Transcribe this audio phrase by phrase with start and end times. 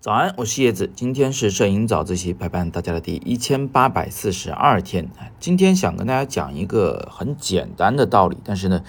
[0.00, 0.90] 早安，我是叶子。
[0.94, 5.10] 今天是摄影早自习陪伴大家的第一千八百四十二天。
[5.38, 8.82] 今天想跟大家讲一个很简单的道理，但是呢，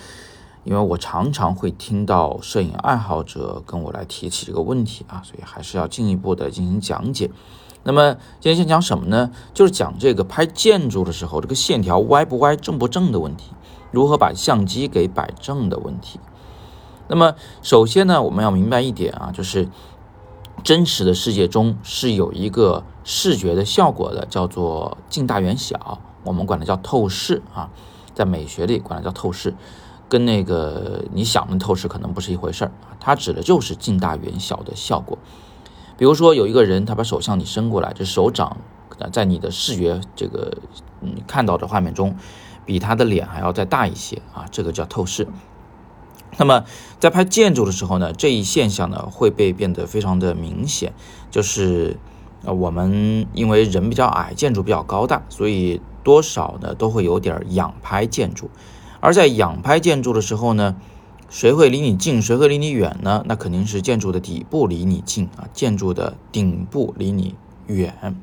[0.64, 7.30] 因为我常常会听到摄影爱好者跟我来提起这个问题啊，所以还是要进一步的进行讲解。
[7.84, 9.32] 那么今天先讲什么呢？
[9.54, 13.52] 就是讲这个拍建筑的时候，这个线条歪不歪、正不正的问题，
[13.92, 16.20] 如何把相机给摆正的问题。
[17.10, 19.68] 那么首先呢，我们要明白一点啊，就是。
[20.62, 27.70] 真实的世界中是有一个视觉的效果的，叫做近大远小，我们管它叫透视啊，
[28.14, 29.56] 在美学里管它叫透视，
[30.10, 35.18] 跟那个你想的透视可能不是一回事儿啊，它指的就是近大远小的效果。
[35.96, 38.58] 比如说有一个人，他把手向你伸过来，这手掌
[39.14, 40.58] 在你的视觉这个
[41.00, 42.14] 你看到的画面中，
[42.66, 45.26] 比他的脸还要再大一些啊，这个叫透视。
[46.40, 46.64] 那么
[47.00, 50.94] 在拍建筑的时候呢，这一现象呢会被变得非常的明显，
[51.30, 51.98] 就是
[52.46, 58.50] 呃我们因为人比较矮，建筑比较高大，所以多少呢都会有点仰拍建筑。
[59.02, 60.78] 而在仰拍建筑的时候呢，
[61.30, 63.24] 谁会离你近，谁会离你远呢？
[63.28, 67.36] 那肯定是建筑的底部离你近啊，建筑的顶部离你
[67.68, 68.16] 远。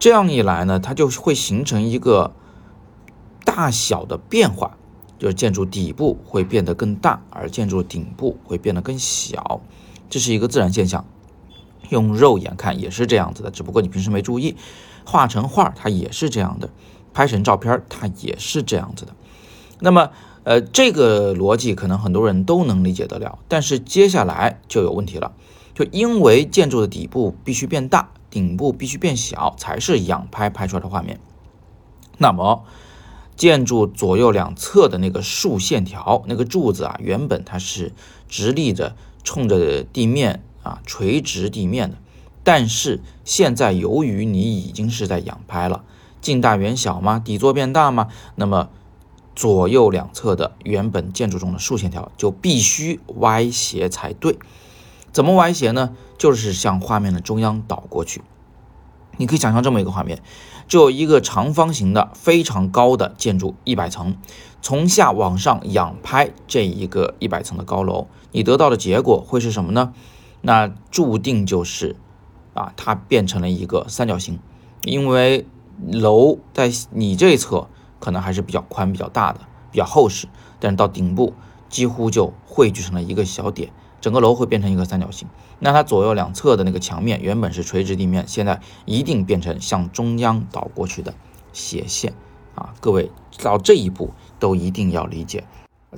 [0.00, 2.32] 这样一来呢，它就会形成一个
[3.44, 4.76] 大小的变化。
[5.18, 9.60] 就是建筑底部会变得更大，而建筑顶部会变得更小，
[10.08, 11.04] 这是一个自然现象。
[11.90, 14.56] 用肉眼看也是这样子的，只不过你平时没注意。
[15.04, 16.68] 画成画它也是这样的，
[17.14, 19.14] 拍成照片它也是这样子的。
[19.80, 20.10] 那么，
[20.44, 25.32] 呃，这个逻辑可能很多人都能理解得了，但是接下来就有问题了。
[25.74, 31.18] 就因为建筑的底部必须变大，顶部必须变小，才是仰拍拍出来的画面。
[32.18, 32.64] 那么。
[33.38, 37.92] 建筑左右两侧的那个竖线条，那个柱子啊，原本它是
[38.28, 41.96] 直立着冲着地面啊，垂直地面的。
[42.42, 45.84] 但是现在由于你已经是在仰拍了，
[46.20, 47.22] 近大远小吗？
[47.24, 48.08] 底座变大吗？
[48.34, 48.70] 那么
[49.36, 54.36] 左右两侧的原本建筑中的竖线条就必须歪斜才对。
[55.12, 55.94] 怎么歪斜呢？
[56.18, 58.20] 就是向画面的中央倒过去。
[59.18, 60.22] 你可以想象这么一个画面。
[60.66, 64.16] 就有一个长方形的非常高的建筑，一百层，
[64.60, 69.94] 从下往上仰拍这一个一百层的高楼，你得到的结果会是什么呢？
[70.42, 71.96] 那注定就是
[72.52, 74.38] 啊，它变成了一个三角形，
[74.82, 75.46] 因为
[75.90, 77.68] 楼在你这一侧
[77.98, 79.40] 可能还是比较宽、比较大的、
[79.72, 80.28] 比较厚实，
[80.60, 81.32] 但是到顶部
[81.70, 83.72] 几乎就汇聚成了一个小点。
[84.00, 85.26] 整个楼会变成一个三角形，
[85.58, 91.14] 那它左右两侧的那个墙面原本是垂直地面，现在一定变成向中央倒过去的
[91.52, 92.12] 斜线
[92.54, 92.74] 啊！
[92.80, 93.10] 各位
[93.42, 95.44] 到这一步都一定要理解，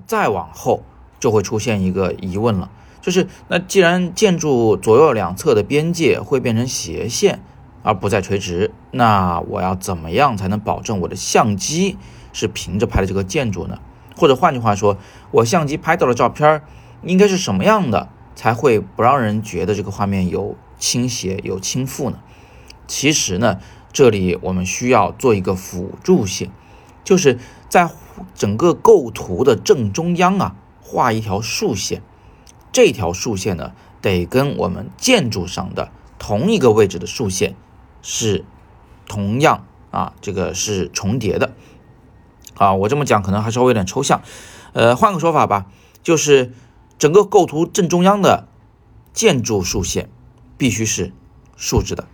[0.07, 0.83] 再往后
[1.19, 2.71] 就会出现一个疑问了，
[3.03, 7.43] 就是那既然建筑左右两侧的边界会变成斜线
[7.83, 11.99] 而不再垂直，那我要怎么样才能保证我的相机
[12.33, 13.79] 是平着拍的这个建筑呢？
[14.17, 14.97] 或者换句话说，
[15.31, 16.63] 我相机拍到的照片儿。
[17.03, 22.19] 应该是什么样的才会不让人觉得这个画面有倾斜、有倾覆呢？
[22.87, 23.59] 其实呢，
[23.93, 26.51] 这里我们需要做一个辅助线，
[27.05, 27.39] 就是
[27.69, 27.91] 在
[28.35, 32.03] 整个构图的正中央啊，画一条竖线。
[32.73, 37.55] 这条竖线呢，得跟我们建筑上的同一个位置的竖线
[38.03, 38.45] 是
[39.07, 41.53] 同样啊，这个是重叠的。
[42.57, 44.23] 啊，我这么讲可能还稍微有点抽象，
[44.73, 45.67] 呃，换个说法吧，
[46.03, 46.53] 就是。
[47.01, 48.47] 整个构图正中央的
[49.15, 50.11] 建筑竖线
[50.59, 51.15] 必须是
[51.57, 52.07] 竖直的，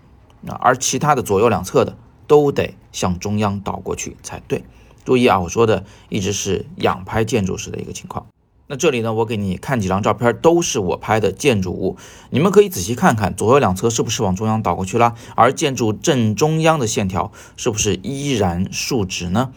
[0.46, 1.96] 啊而其他的左右两侧的
[2.28, 4.64] 都得向中央倒过去才对。
[5.04, 8.26] 注意啊，我说的一直是仰拍建筑时的一个情况。
[8.68, 11.96] 那这里呢，我给你看几张照片，都是我拍的建筑物，
[12.30, 19.50] 你们可以仔细看看左右两侧是不是往中央倒过去了，而建筑正中央的线条是不是依然竖直呢？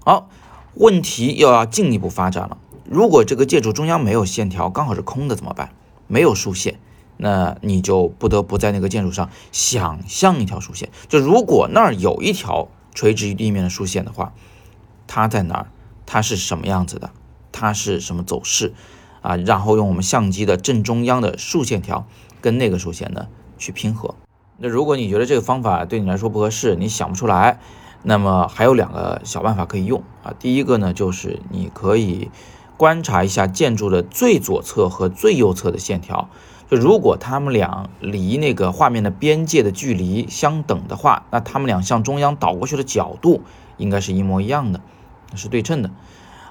[0.00, 0.28] 好，
[0.74, 2.58] 问题又要进一步发展了。
[2.84, 5.70] 如果这个建筑中央没有线条，刚好是空的怎么办？
[6.06, 6.78] 没有竖线，
[7.16, 10.90] 那你就不得不在那个建筑上想象一条竖线。
[11.08, 14.34] 就如果那儿有一条垂直于地面的竖线的话，
[15.06, 15.66] 它在哪儿？
[16.04, 17.10] 它是什么样子的？
[17.52, 18.74] 它是什么走势？
[19.22, 22.06] 啊，然后用我们相机的正中央的竖线条
[22.42, 24.14] 跟那个竖线呢去拼合。
[24.58, 27.58] 那如果你觉得这个方法对你来说不合适，你想不出来，
[28.02, 30.34] 那么还有两个小办法可以用啊。
[30.38, 32.30] 第一个呢，就是你可以。
[32.84, 36.28] 观察一下建筑的最左侧和最右侧的线条，
[36.68, 43.40] 就如果它们俩离那个画面的边界的距离相等的话，那它们俩向中央倒过去的角度
[43.78, 44.82] 应该是一模一样的，
[45.34, 45.90] 是对称的。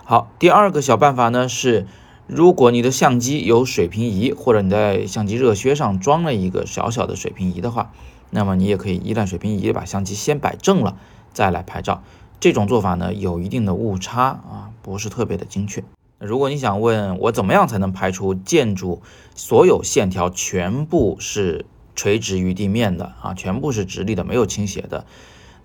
[0.05, 1.85] 好，第二个小办法呢是，
[2.25, 7.91] 如果你的相机有水平仪，或者你在相机热靴上装了一个小小的水平仪的话，
[8.31, 10.97] 那么你也可以依赖水平仪把相机先摆正了，
[11.31, 12.01] 再来拍照。
[12.39, 15.83] 这种做法呢，有一定的误差啊，不是特别的精确。
[16.25, 19.01] 如果你想问我怎么样才能拍出建筑
[19.35, 21.65] 所有线条全部是
[21.95, 25.05] 垂直于地面的啊，全部是直立的，没有倾斜的，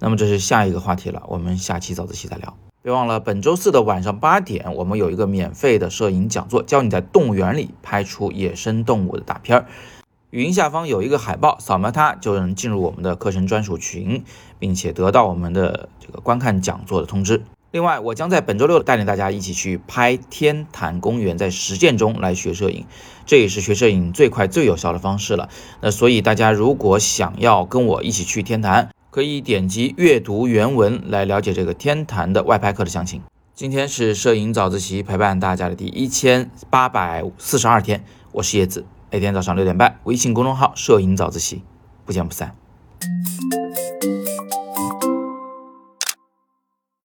[0.00, 2.56] 那么这是下一个话题了，我们下期早自习再聊。
[2.82, 9.66] 别忘了，本周四的晚上八点，我们有一个免费的摄影讲座，教你在动物园里拍出野生动物的大片儿。
[10.30, 14.24] 语音下方有一个海报，扫描它就能进入我们的课程专属群，
[14.58, 17.42] 并且得到我们的这个观看讲座的通知。
[17.70, 22.86] 另外，我将在本周六带领大家一起去拍天坛公园，在实践中来学摄影，
[23.26, 25.50] 这也是学摄影最快最有效的方式了。
[25.82, 33.20] 那所以大家如果想要跟我一起去天坛，可以点击阅读原文来了解这个天坛的外拍课的详情。
[33.54, 41.62] 今天是摄影早自习陪伴大家的第一千八百四十二天，我是叶子，每天早上六点半，微信公众号“摄影早自习”，
[42.06, 42.56] 不见不散。